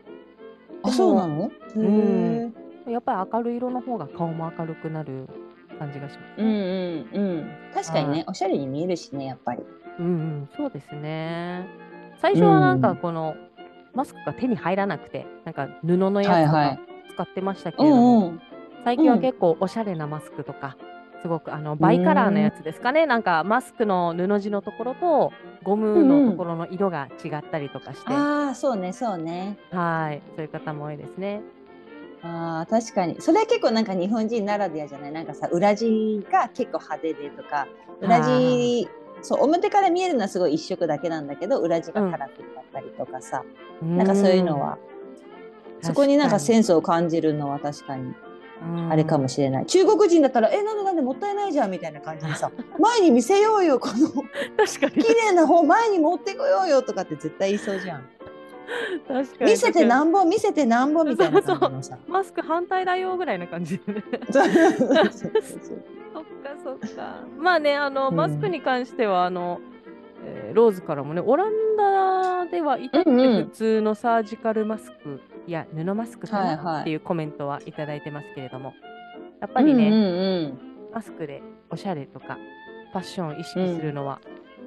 [0.82, 1.50] あ、そうなの？
[1.76, 2.54] へん
[2.86, 2.92] え。
[2.92, 5.26] やっぱり明るい色の方が顔も明るくなる
[5.78, 6.42] 感じがします。
[6.42, 7.50] うんうんうん。
[7.74, 9.62] 確かにはね、おしゃれに見えるしね、やっぱり。
[9.98, 11.66] うんうん、そうですね。
[12.20, 13.34] 最初はなんうんかこの、
[13.94, 16.80] マスクが手に入らなくてなんか布のやつとはいはかい
[17.14, 18.40] 使ってましたけども、んうん。
[18.84, 20.76] 最近はうん結構おしゃれなマスクとか、
[21.24, 25.32] すごくあのバイカラーのやつですかね、なんかマスクの布地のところと
[25.62, 29.56] ゴムのところの色が違ったりとかして、ああ、そうね、そうね。
[29.70, 31.40] はい、そういう方も多いですね。
[32.22, 33.16] ああ確かに。
[33.22, 35.12] それは結構なんか日本人ならではじゃない？
[35.12, 37.68] なんかさ裏地が結構派手でとか
[38.02, 38.87] 裏地
[39.22, 43.42] そう表から見えるのはすごい一色だけなんだけど裏地がカラフルだったりとかさ、
[43.80, 44.76] なんかそういうのは。
[45.80, 48.14] そこになんかセンンスを感じるのは確かに
[48.90, 54.09] あれかもししれない、中国人だったら「えなんでなんでもったいないじゃん」みたいな感じでさ 前に見せようよこの。
[54.57, 55.03] 確かに。
[55.03, 58.09] 綺麗な方前に持ってこようよとかって絶対言いそうじゃん。
[59.09, 59.50] 確かに。
[59.50, 61.98] 見せてなんぼ見せてなんぼみたいな感じのさ。
[62.09, 63.79] マスク反対だよぐらいな感じ。
[63.79, 64.05] でね。
[64.33, 64.50] そっか
[66.62, 67.18] そっか。
[67.38, 68.16] まあね、あの、うん。
[68.16, 69.61] マスクに関しては、あの、
[70.24, 78.72] えーローズからもね、オランダでは至って普通のサージカルマスク、いや、布マスクかはいはないっていうコメントはいただいてますけれども、
[79.40, 82.38] やっぱりね、うんうんうんマスクでおしゃれとか、
[82.92, 84.20] ファッションを意識するのは、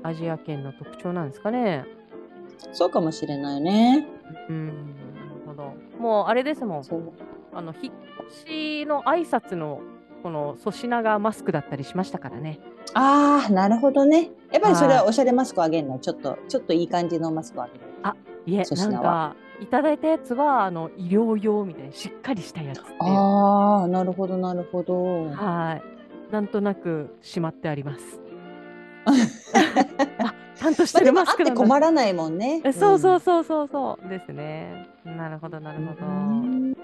[0.03, 1.85] アジア圏の特徴なんですかね。
[2.73, 4.05] そうかもしれないね。
[4.49, 5.73] うん、なるほど。
[5.97, 6.83] もうあれですもん、
[7.53, 7.93] あの、引っ
[8.27, 8.39] 越
[8.81, 9.79] しの挨拶の
[10.21, 12.59] この粗品がマスクだったりしましたからね。
[12.93, 14.29] ああ、なるほどね。
[14.51, 17.79] やっぱりそれははいおしゃれマスクをあげるの、ちょっと、ちょっといい感じのマスクをあげる。
[18.47, 22.81] いえ、なんか、いただいたやつは、あの、医療用みたいな、しっかりしたやつ。
[22.99, 25.25] ああ、なるほど、なるほど。
[25.31, 25.79] は
[26.29, 26.31] い。
[26.33, 28.21] なんとなくしまってあります。
[30.19, 31.61] あ、ちゃんとしてるマスクなんだ。
[31.61, 32.61] て困らないもんね。
[32.63, 34.87] えそうそうそうそうそうですね。
[35.05, 36.05] なるほど、なるほど。
[36.05, 36.77] うん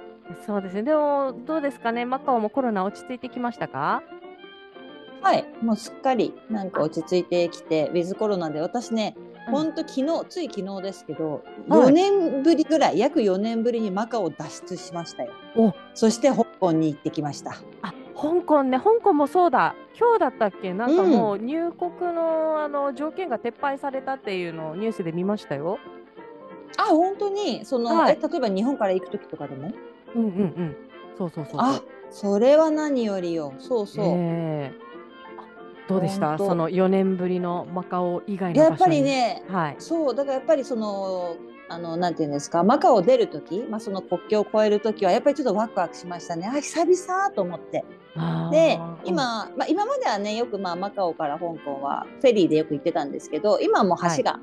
[0.47, 0.83] そうですね。
[0.83, 2.05] でも、どうですかね？
[2.05, 4.01] マカオもコロナ落ち着いてきましたか？
[5.21, 9.15] はい、もうすっかりなんか落ち着いてきて、ウィズコロナで私ね、
[9.47, 15.31] うんほんと昨日、つい昨日ですけど、はい4年ぶりぐらい、約4年ぶりにマカオを脱出しましたよ。
[15.55, 17.51] おそして香港に行ってきました。
[17.81, 18.79] あ、香港ね。
[18.79, 19.75] 香港もそうだ。
[19.99, 20.73] 今日だったっけ？
[20.73, 25.77] なんかもう入国の,、あの条件が撤廃されたっていうのをニュースで見ましたよ。
[26.77, 29.71] あ、本当に、その、はいえ例えば日本から行く時とかでも？
[30.15, 30.75] うんうんうん。
[31.17, 31.55] そうそうそう。
[31.59, 33.53] あ、それは何よりよ。
[33.59, 34.05] そうそう。
[34.05, 34.92] ええあ
[35.87, 36.37] どうでした？
[36.37, 38.87] その4年ぶりのマカオ以外のやっぱ。
[38.87, 39.75] りねはい。
[39.79, 41.35] そうだからやっぱりその
[41.69, 42.63] あのなんていうんですか？
[42.63, 46.47] マカオを出る時、まあ、その国境を越える時はやっぱりちょっとワクワクしましたね。
[46.47, 47.83] あ久々と思って。
[48.51, 54.39] で、今、まあ、今まではねよくまあマカオから香港はフェリーでよく行ってたんですけど今はもう橋が、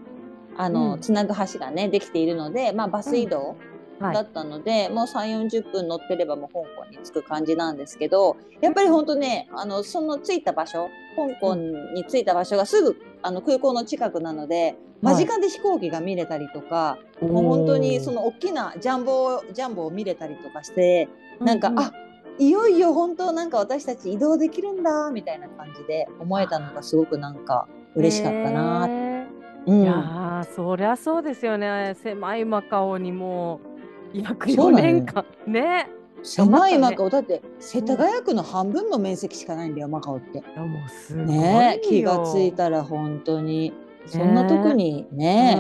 [0.57, 1.01] あのうん。
[1.01, 3.57] つなぐ橋がねできているので、まあ、バス移動はい
[4.01, 21.09] だったので、もう3 4 0分乗ってればもう香港に着く感じなんですけどやっぱり本当ねあのその着いた場所香港に着いた場所がすぐあの空港の近くなので間近で飛行機が見れたりとか、もう本当にその大きなジャンボジャンボを見れたりとかして
[21.41, 21.93] なんか、ううあ
[22.39, 29.27] いよいよ本当なんか私たち移動できるんだみたいな感じで思えたのがすごくなんか嬉しかったな、へ
[29.67, 29.81] うん。
[29.81, 31.95] ーいやーそりゃそうですよね。
[32.03, 33.70] 狭いマカオにもう
[34.13, 35.25] 約4そうだね年間。
[35.47, 35.89] ね。
[36.23, 40.41] 狭いマカオだって世田谷区の半分の面積しかないんだよマカオって。
[40.59, 43.73] もうすね気がついたら本当に。
[44.07, 45.59] そんなとこにね。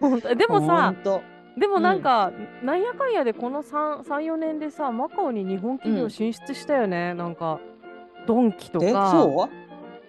[0.00, 0.20] うん。
[0.36, 0.94] でもさ
[1.58, 7.60] でもなんか、なんやかんやでこの34年でさマカオに日本企業うん進出したよね、なんか
[8.26, 9.48] ドンキとえか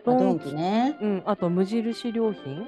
[0.06, 0.97] ドンキね。
[1.01, 2.67] うん、あと無印良品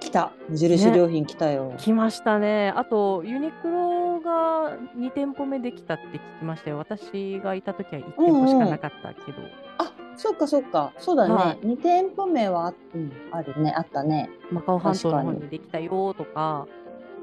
[0.00, 0.32] 来た。
[0.48, 2.72] 無印良品来たよ、来ましたね。
[2.76, 6.78] あとユニクロが2店舗目できたって聞きましたよ。
[6.78, 9.38] 私がいた時は1店舗しかなかったけど、
[9.78, 10.92] あそっかそっか。
[10.98, 11.58] そうだね、はい。
[11.66, 13.72] 二店舗目はあ,、うん、あるね。
[13.76, 14.30] あったね。
[14.50, 16.66] マカオ半島の方にできたよとか。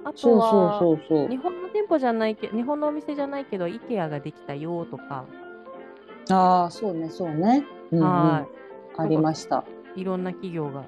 [0.06, 1.30] あとそうはそうそうそう。
[1.30, 5.26] 日本の店舗じゃないけ日本のお店じゃないけど IKEA ができたよとか、
[6.30, 8.48] ああそうねそうね、うんうん、は
[8.98, 9.66] ありました。
[9.96, 10.86] いろんな企業が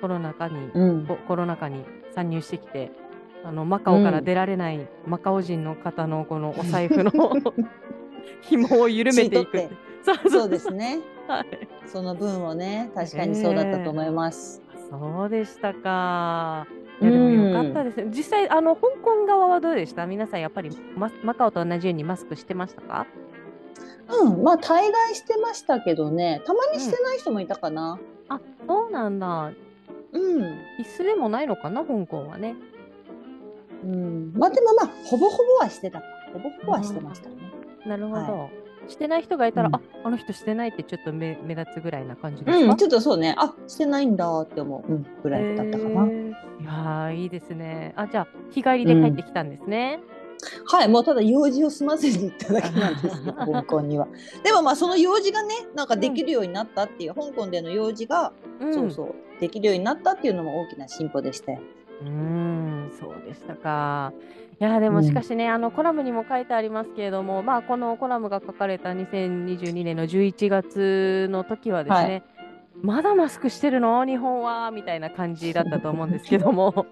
[0.00, 1.06] コロナ禍に、うん。
[1.06, 1.84] ココロナ禍に
[2.14, 2.90] 参入してきて
[3.44, 7.12] あのマカオから出られないマカオ人の方のこのお財布の
[8.42, 9.70] 紐を緩めていくて。
[10.30, 11.00] そうですね。
[11.28, 11.46] はい。
[11.86, 16.66] その分をね確かにそうだったと思います、そうでしたか。
[17.00, 18.06] いやでもよかったですね。
[18.08, 20.06] 実際あの香港側はどうでした？
[20.06, 23.06] 皆さんやっぱりママカオと同じようにマスクしてましたか？
[24.10, 26.40] うん、まあ大概してましたけどね。
[26.46, 27.98] たまにしてない人もいたかな。
[28.28, 29.52] あ、そうなんだ。
[30.12, 32.56] うん、必須でもないのかな香港はね。
[33.84, 37.36] うん、まあでもまあほぼほぼはしてたほぼほぼはしてましたね
[37.86, 38.20] なるほど。
[38.20, 38.48] は
[38.88, 42.70] してない人がいたら、うんああの人してないってちょっと目目立つぐらいな感じですか？
[42.70, 46.24] うん、ちょっとそうねあしてないんだって思う、うん、ぐらいだったかな、い
[46.64, 47.92] やーいいですね。
[47.96, 50.00] あじゃあ日帰りで帰ってきたんですね。
[50.66, 54.08] はいもうただ用事を済ませに行っただけなんですけど 香港には。
[54.42, 61.60] でもまあその用事がねなんかできるようになったっていう、香港での用事が、うん、そうそうできるようになったっていうのも大きな進歩でしたよ
[62.02, 64.12] うーん、そうでしたか。
[64.60, 72.24] いやーでもうんしかしね、あのコラムにも書いてありますけれども、まあ、このコラムが書かれた2022年の11月の時はですね、
[72.82, 74.04] まだマスクしてるの？
[74.04, 74.70] 日本は？
[74.70, 76.86] みたいな感じだったと思うんですけども、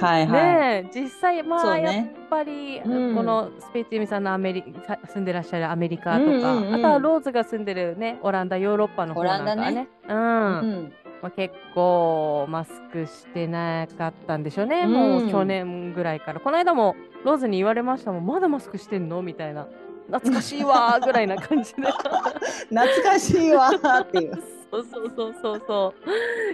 [0.00, 0.42] はいはい、
[0.82, 3.14] ねえ実際、まあ、やっぱり、うん。
[3.14, 6.74] このスペーツユミさんのアメリさ住んでらっしゃるアメリカとか、うんうんうん。
[6.74, 10.16] あとはローズが住んでるね、オランダ、ヨーロッパの方なんかはね、うん。
[10.16, 10.92] うん。
[11.22, 14.92] まあ、結構マスクしてなかったんでしょうね、うん。
[14.92, 16.40] もう去年ぐらいから。
[16.40, 19.22] この間もローズに言われましたもん、まだマスクしてんの？
[19.22, 19.66] みたいな。
[20.08, 21.82] 懐かしいわーぐらいな感じで。
[22.68, 24.42] 懐かしいわーっていう
[24.74, 25.62] そうそうそうそう。
[25.66, 25.94] そ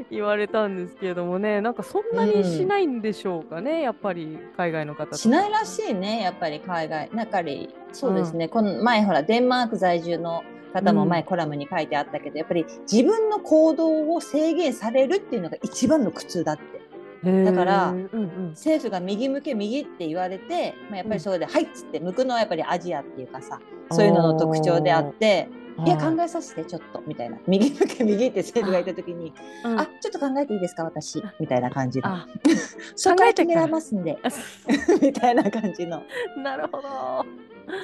[0.02, 7.10] う言われたんですけれどもね、なんかそんなにしないんでしょうかね、やっぱり海外の方しないらしいねやっぱり海外。
[7.12, 16.80] なんかりそうですね、この前ほらデンマーク在住の方も前コラムに書いてあったけど、やっぱり自分の行動を制限されるっていうのが一番の苦痛だって。
[17.22, 18.48] だからうんうん。
[18.50, 25.48] 政府が右向け右って言われて、まあ、やっぱりそれで「はい」っつって向くのはやっぱりアジアっていうかさそういうのの特徴であって
[25.86, 29.32] 「いや考えさせてちょっと」みたいな「右向け右」って政府が言った時に
[29.64, 29.80] 「うん。
[29.80, 32.08] あちょっと考えていいですか私」みたいな感じの。
[32.08, 32.26] あ
[32.96, 34.18] 「そこから決められますんで」
[35.02, 36.02] みたいな感じの。
[36.36, 37.26] なるほど。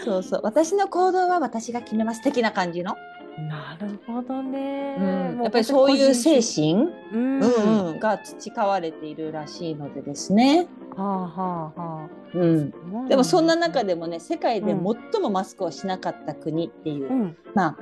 [0.04, 0.40] そうそう。
[0.42, 2.96] 私の行動は私が決めます的な感じの、
[3.38, 4.96] なるほどね。
[4.98, 5.02] う
[5.34, 5.36] ん。
[5.38, 12.72] もやっぱりそういう精神、神、うんが培われているらしいのでですね、はあはあはうん、
[13.04, 13.08] あ。
[13.08, 17.76] でもそんな中でもね世界でうん最もマスクをしなかった国っていう、うん、ま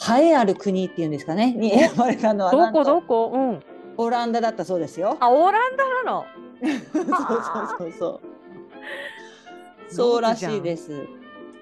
[0.00, 1.52] あ栄えある国っていうんですかね。
[1.52, 3.32] に選ばれたのはどこどとこ？
[3.34, 3.60] うん。
[4.00, 5.16] オランダだったそうですよ。
[5.20, 6.24] あ、オランダなの？
[6.92, 7.12] そうそう
[7.78, 8.20] そうそ
[9.90, 9.94] う。
[9.94, 11.06] そうらしいです。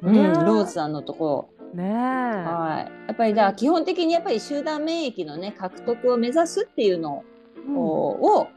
[0.03, 1.85] うん、ローズさんのとこね。
[1.85, 3.09] はい。
[3.09, 7.25] やっぱりじゃあ基本的にやっぱり集団免疫のね獲得を目指すっていうの
[7.69, 7.77] うん。
[7.77, 8.49] を、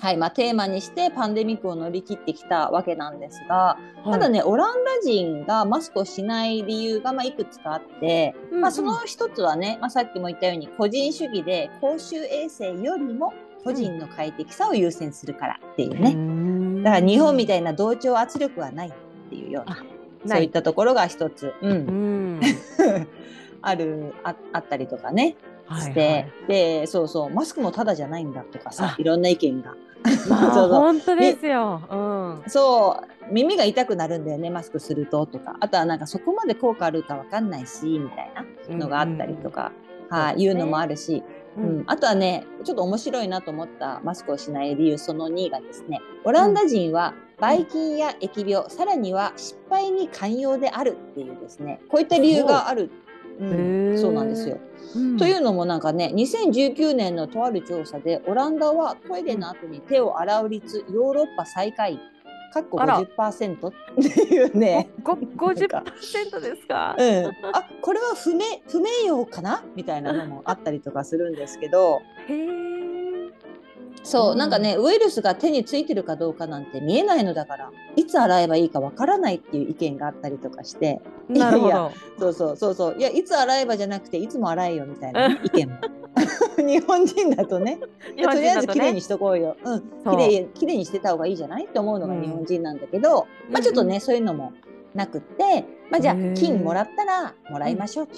[0.00, 4.10] はいまあ、テーマにしてパンデミックを乗り切ってきたわけなんですが、はい。
[4.12, 8.60] ただねオランダ人がマスクをしない理由がまあいくつかあって、うんうん。
[8.60, 13.32] まあ、その一つはね、まあ、さっきも言ったように個人主義で公衆衛生よりも
[13.64, 18.92] 個人の快適さを優先するからっていうね、ねだから日本みたいいな同調圧力はないっ
[19.30, 19.76] ていうような。
[19.78, 19.91] あ
[20.26, 21.70] そういったところが一つ、うん。
[21.70, 22.40] うん。
[23.62, 25.36] あるああったりとかね。
[25.66, 27.30] はいして、でそうそう。
[27.30, 29.00] マスクもただじゃないんだとかさあ。
[29.00, 29.74] いろんな意見が。
[30.28, 30.80] まあ そうそう。
[30.80, 31.80] 本当ですよ。
[31.90, 32.42] うん。
[32.48, 33.32] そう。
[33.32, 35.56] 耳が痛くなるんだよねマスクするととか。
[35.60, 38.32] あとはなんかそこまで効果あるかわかんないしみたい
[38.68, 41.80] なのがあったりとか、はい、そうですねいうのもあるし、ううん。
[41.80, 52.90] ん、あとはねちょっと面白いなと思ったマスクをしない理由その2がですねオランダ人はばい菌や疫病、さらには失敗に寛容であるっていうですねこういった理由がある。
[53.40, 54.00] うへん、ー。
[54.00, 54.58] そうなんですよ。
[54.94, 55.16] うん。
[55.16, 61.98] というのもなんかね2019年のとある調査でオランダはトイレの後に手を洗う率ヨーロッパ最下位
[62.52, 64.00] かっこあら50%って
[64.34, 64.90] いうね。
[65.02, 66.94] ご五十パーセントですか？
[66.98, 69.64] うん、あこれは不明不名誉かな？
[69.74, 72.71] みたいなのもあったりとかするんですけどへえ。
[74.02, 74.38] そう、うん。
[74.38, 81.00] なんかねウイルスが手についてるかどうかなんて見えないのだからいつ洗えばいいかわからないっていう意見があったりとかして。
[81.28, 82.32] なるほいやど。
[82.32, 82.98] そうそうそうそう。
[82.98, 85.76] いやいつ洗えばじゃなくていつも洗えよみたいなね、意見も。
[86.58, 87.78] 日本人だとね。
[88.16, 89.00] 日本とりあえず綺麗に。
[89.00, 89.56] しとこうよ。
[89.64, 90.16] うん、そう。
[90.16, 92.22] 綺麗綺麗にしてた方がいいじゃないって思うのがうん。
[92.22, 94.52] 日本人なんだけど、まあちょっとね、そういうのも
[94.94, 98.14] なくって、まあじゃあ金もらったらもらいましょうと。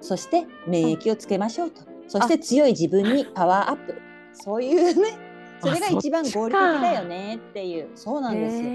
[0.00, 1.82] そして免疫をつけましょうと。
[2.08, 4.09] そして強い自分にパワーアップ。
[4.32, 5.18] そういうね、
[5.60, 7.88] それが一番合理的だよねっていう。
[7.94, 8.62] そうなんですよ。
[8.62, 8.70] よ。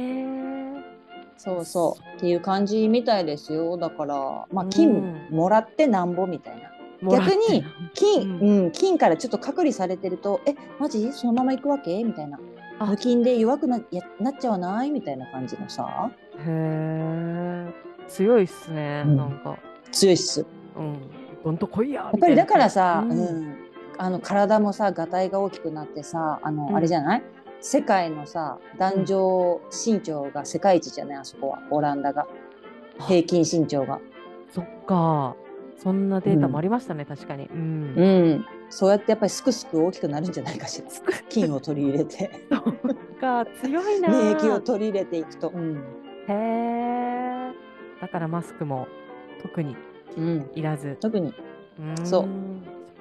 [1.37, 2.17] そうそう。
[2.17, 3.77] っていう感じみたいですよ。
[3.77, 4.15] だから、
[4.51, 6.71] まあうん金もらってなんぼみたいな。
[7.11, 7.63] 逆に
[7.93, 11.11] 金、ううん、金からちょっと隔離されてると、え、マジ？
[11.11, 12.03] そのまま行くわけ？
[12.03, 12.39] みたいな。
[12.79, 14.91] あ無菌で弱くなやなっちゃわない？
[14.91, 17.73] みたいな感じのさ、へえ。
[18.07, 19.03] 強いっすね。
[19.05, 19.57] うんなんか。
[19.91, 20.45] 強いっす。
[20.77, 20.97] うん。
[21.43, 22.03] どんと来いや。
[22.03, 23.64] やっぱりだからさ、みたいなうん
[23.97, 27.23] あの体もさ、がたいが大きくなってさ、あの、うんあれじゃない？
[27.61, 31.17] 世界のさ、男女身長が世界一じゃない？
[31.17, 32.27] あそこは、オランダが。
[33.07, 33.99] 平均身長が。
[34.53, 35.35] そっか。
[35.77, 37.47] そんなデータもありましたね、確かに。
[37.47, 37.93] うん。
[37.97, 38.05] う
[38.37, 38.45] ん。
[38.69, 40.87] そうやってやっぱりすくすく大きくなるんじゃないかしら。
[40.87, 44.09] つく菌を取り入れて、そっか、強いな。
[44.09, 45.49] 免疫を取り入れていくと。
[45.49, 45.75] うん。
[46.27, 47.51] へえ。
[48.01, 48.87] だからマスクも
[49.41, 49.75] 特に
[50.17, 50.49] うん。
[50.55, 50.97] いらず。
[51.01, 51.33] 特に
[52.03, 52.25] そう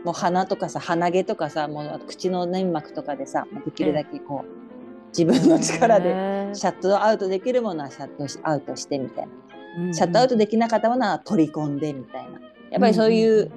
[0.04, 9.32] もう鼻とかさ鼻毛とかさもう口の粘膜とかでさできるだけこう自分の力でへシャットアウトできるものはシャットアウトしてみたいな。
[9.78, 12.40] ーシャットアウトできなかったものは取り込んでみたいな。
[12.70, 13.50] やっぱりそういう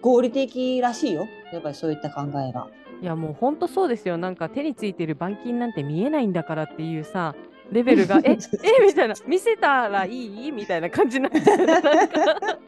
[0.00, 1.26] 合理的らしいよ。
[1.52, 2.68] やっぱりそういった考えが。
[3.02, 4.16] いやもうほんとそうですよ。
[4.18, 7.34] なんか手についてるばい菌なんて見えないんだからっていうさ、
[7.70, 10.52] レベルが、え、 えみたいな、見せたらいい？
[10.52, 11.66] みたいな感じになってる。
[11.66, 12.58] なんか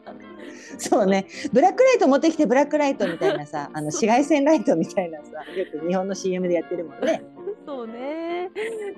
[0.77, 7.23] そうねブラックライト持ってきてブラックライトみたいなさ あの紫外線ライトみたいなさよく日本の CM でやってるもんね。
[7.65, 8.49] そうね。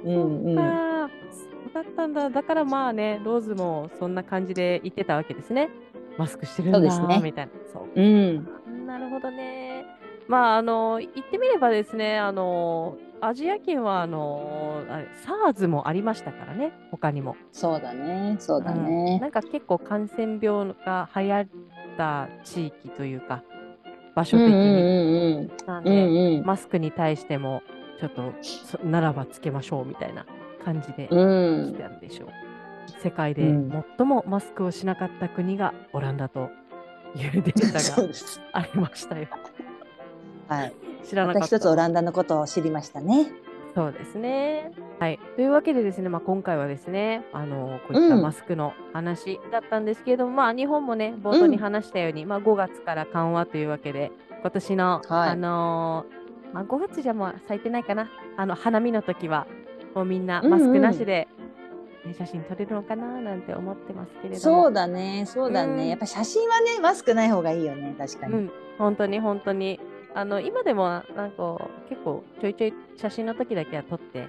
[0.04, 0.56] うん
[1.73, 2.30] だったんだ。
[2.30, 5.69] だからまあね、ローズもそんな感じで言ってたわけですね。
[6.17, 7.52] マスクしてるんだねみたいな。
[7.71, 8.47] そううん
[8.86, 9.86] なるほどね。
[10.28, 17.36] まあ、あの、言ってみればですね、あの、アジア圏は、あの、あれ SARS もありましたからね、他にも。
[17.52, 19.19] そうだねそうだうんね。
[19.19, 21.47] なんか結構感染病が流行っ
[21.97, 23.43] た地域というか、
[24.15, 24.54] 場所的に。
[24.54, 27.62] うんうんうんうんなんで、うんマスクに対しても、
[28.00, 30.26] ちょっと、そならばつけましょうみたいな
[30.63, 31.15] 感じでう
[31.69, 32.30] ん来たんでしょう。
[32.99, 36.49] 世界でうん最もマスクをしなかった国がオランダと
[37.15, 38.10] いうデータが。
[38.54, 39.27] ありましたよ。
[40.47, 40.73] はい。
[41.04, 41.47] 知らなかった。
[41.47, 43.32] 一つオランダのことを知りましたね。
[43.73, 44.71] そうですね。
[44.99, 45.19] はい。
[45.36, 59.47] というわけでですね、まあ、今回はですね、あのこういったうんマスクの話だったんですけれども、まあ、日本もね、冒頭に話したように、まあ、5月から緩和というわけで、今年の、はいあのーまあ、5月じゃもう咲いてないかな、あの花見の時は、
[59.95, 61.27] もうみんなうんうんマスクなしで、
[62.05, 64.39] ね写真撮れるのかななんて思ってますけれども。
[64.39, 65.83] そうだね、そうだね。
[65.83, 68.33] うんやっぱ写真はね、マスクない方がいいよね、確かに。
[68.33, 69.79] うん、本当に本当に。
[70.13, 74.27] あの今でもなんか結構ちょいちょい写真の時だけは撮って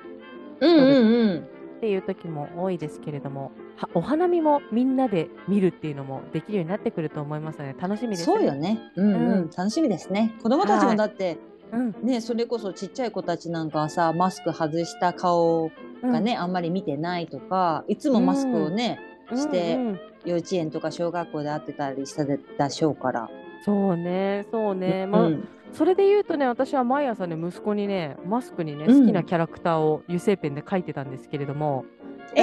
[0.60, 1.38] うんうんうん。
[1.38, 8.54] っていう時も多いですけれども、はお花見もみんなで見るっていうのもできるようになってくると思いますので、楽しみです、そうよ。
[8.54, 8.78] ね。
[8.94, 10.32] うんうん、うん楽しみですね。
[10.40, 11.38] 子供たちもだって、
[11.72, 11.94] うん。
[12.04, 15.72] ね、それこそちっちゃい子たちなんかはさ、マスク外した顔
[16.02, 19.00] がね、あんまり見てないとか、いつもマスクをね、
[19.30, 22.38] うん、してうんうん幼稚園とか小学校で会ってたりしたで
[22.70, 23.28] しょうから。
[23.64, 25.06] そうね、そうね。
[25.06, 31.86] まあ、うんそれで言うとね、私は毎朝ね、息子にね、マスクにね、うん好きなキャラクターを油性ペンで描いてたんですけれども、
[32.34, 32.42] え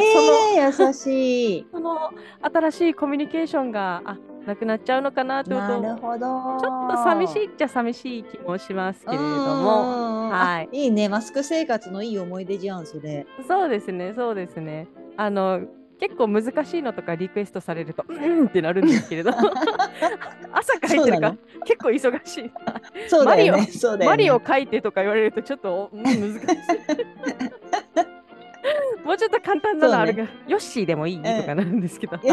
[0.59, 1.67] ー、優しい。
[1.71, 2.09] その
[2.41, 4.17] 新しいコミュニケーションがあ
[4.49, 6.19] なくなっちゃうのかなというと、なるほど。
[6.59, 13.25] ちょっと寂しいっちゃ寂しい気もしますけれども、もはいいいね、マスク生活のいい思い出じゃん、それ。
[13.47, 14.87] そうですね、そうですね。
[15.17, 15.61] あの
[15.99, 19.31] 結構難しいのとかリクエストされると、うんってなるんですけれど、
[20.53, 21.35] 朝書いてるか
[21.65, 22.51] 結構忙しい。
[22.55, 22.55] マ
[23.01, 23.67] リそうだよね。
[24.05, 26.25] マリオ書いてとか言われるとちょっと、うん、難しい。
[29.05, 31.21] もうちょっと簡単なのあるが、ヨッシーでもいい？
[31.21, 32.17] とかなるんですけど。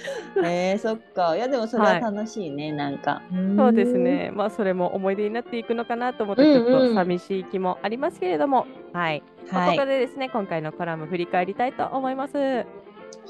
[0.44, 1.36] えー、そっか。
[1.36, 3.22] いや、でもそれは楽しいね、なんか。
[3.56, 4.30] そうですね。
[4.34, 9.22] まあそれも思い出になっていくのかなと思ってちょっと寂しい気もありますけれども、はい。
[9.46, 9.56] うーん。
[9.56, 9.86] はいまあここ。
[9.86, 12.36] でですね、今回のコラム振り返りたいと思います。
[12.36, 12.64] は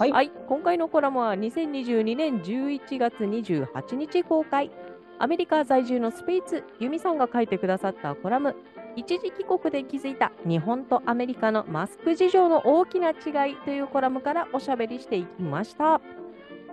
[0.07, 0.13] い。
[0.13, 4.71] はい、今回のコラムは2022年11月28日公開。
[5.19, 8.57] アメリカ在住のスペイツ、ユミさんが書いてくださったコラム、
[8.97, 16.01] 一時帰国で気づいた日本とアメリカのマスク事情の大きな違いというコラムからおしゃべりしていきました。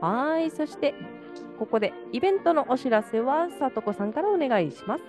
[0.01, 0.93] はい、そして
[1.57, 5.03] ここでイベントのお知らせはさとこさんからお願いします。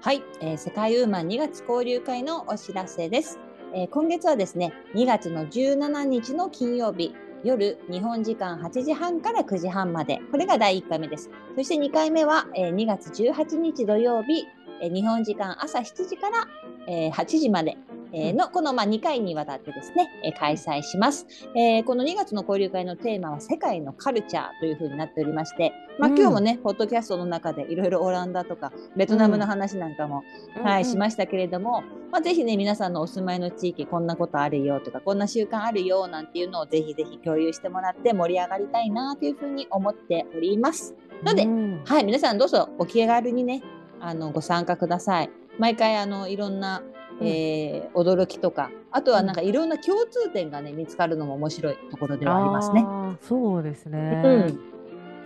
[0.00, 3.38] はい、えー世界ウーマン2月交流会のお知らせです。
[3.74, 7.14] えー今月はですね、2月の17日の金曜日、
[7.44, 11.30] 夜日本時間8時半から9時半まで、これが第1回目です。
[11.54, 14.46] そして2回目は、えー2月18日土曜日、
[14.80, 16.48] えー日本時間朝7時から、
[16.88, 17.76] えー8時まで、
[18.12, 21.26] のこの、まあ、2回にわたってですね、えー開催します。
[21.56, 30.24] えーこの2月の交流会のテーマは世界のカルチャーというふうになっておりまして、まあ、うん今日もね、ポッドキャストの中でいろいろオランダとかベトナムの話なんかも、
[30.62, 40.94] はい、しましたけれども、まあ、ぜひね、皆さんのお住まいの地域、こんなことあるよとか、こんな習慣あるよなんていうのをぜひぜひ共有してもらって盛り上がりたいなというふうに思っております。
[41.22, 43.62] のでうんはい、皆さんどうぞお気軽にね、
[44.00, 45.30] あの、ご参加ください。
[45.58, 46.82] 毎回、あの、いろんな、
[47.20, 52.84] うんえー驚きとか、あとはなんかいろんな共通点がね、見つかるのも面白いところではありますね。
[53.20, 54.22] そうですね。
[54.24, 54.60] うん、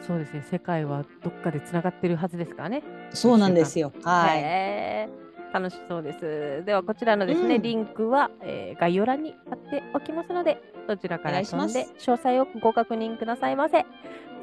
[0.06, 0.44] そうですね。
[0.50, 2.82] 世界はどっかでつながってるはずですからね。
[3.10, 3.92] そうなんですよ。
[4.02, 5.08] はい。
[5.52, 6.64] 楽しそうです。
[6.66, 13.86] ではこちらのですね、うんリンクは、えー概要欄に貼っておきますので、そちらから飛んで詳細をご確認くださいませ。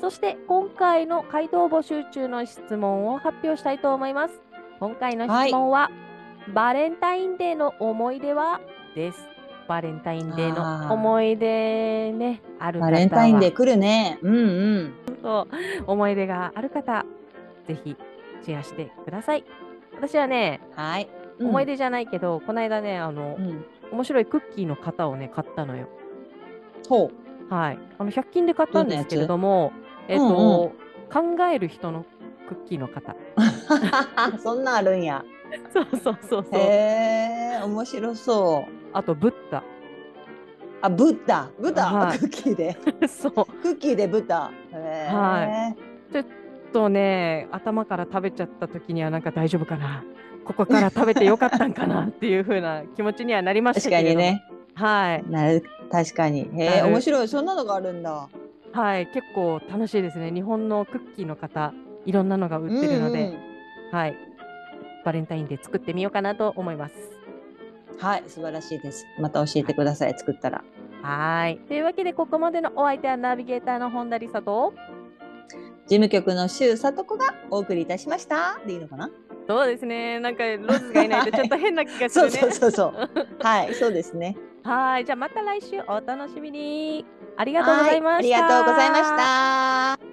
[0.01, 4.41] そして今回の回答募集中の質問を発表したいと思います。
[4.79, 5.91] 今回の質問は、
[6.49, 8.59] バレンタインデーの思い出は？
[8.95, 9.27] です。
[9.67, 10.55] バレンタインデー
[10.87, 14.19] の思い出ね、ある方はバレンタインデー来るね。
[14.21, 14.39] うんう
[14.79, 14.93] ん。
[15.21, 17.05] そう思い出がある方、
[17.65, 17.95] ぜひ
[18.45, 19.45] シェアしてください。
[19.95, 21.09] 私はね、はい。
[21.39, 23.65] 思い出じゃないけど、この間ね、あの、うん。
[23.91, 25.87] 面白いクッキーの型をね、買ったのよ。
[26.89, 27.09] ほ
[27.49, 27.53] う。
[27.53, 27.79] はい。
[27.97, 29.71] あの、100均で買ったんですけれども、
[30.07, 30.73] えっうんと、
[31.11, 32.05] 考える人の
[32.49, 33.15] クッキーの型。
[34.39, 35.23] そんなんあるんや。
[35.73, 36.59] そうそうそうそう。
[36.59, 38.73] へえ、面白そう。
[38.93, 39.63] あと、ブッダ。
[40.81, 42.77] あ、ブッダ、ブッダ、はいクッキーで。
[43.07, 43.31] そう。
[43.33, 44.51] クッキーでブッダ。
[44.71, 45.73] は
[46.11, 46.25] ちょっ
[46.73, 50.03] とね、頭から食べちゃった時にはなんか大丈夫かな。
[50.43, 54.25] ここから食べてよかったんかなっていう風な気持ちにはなりまし確たけれども。
[54.25, 54.43] かにね。
[54.75, 55.31] はい。
[55.31, 56.49] なる、確かに。
[56.53, 57.27] へえ、面白い。
[57.27, 58.27] そんなのがあるんだ。
[58.73, 59.07] はい。
[59.07, 60.31] 結構楽しいですね。
[60.31, 61.73] 日本のクッキーの型、
[62.05, 63.53] いろんなのが売ってるので、うんうん
[63.93, 64.17] はい。
[65.03, 66.95] バレンタインで作ってみようかなと思います。
[67.99, 69.05] はい、素晴らしいです。
[69.19, 70.17] また教えてください。
[70.17, 70.63] 作ったら。
[71.01, 71.59] はい。
[71.67, 74.73] というわけで、ここまでのお相手はナビゲーターの本田理沙と、
[75.85, 78.59] 事務局の周さとこがお送りいたしました。
[78.65, 79.09] でいいのかな？
[79.47, 80.19] そうですね。
[80.19, 82.39] なんかローズがいないとちょっと変な気がすそうるね。
[82.39, 82.93] そうそうそう。
[83.43, 84.37] はい、そうですね。
[84.63, 85.05] はい。
[85.05, 87.05] じゃあまた来週お楽しみに。
[87.35, 88.35] ありがとうございました。
[88.37, 90.12] はいありがとうございました。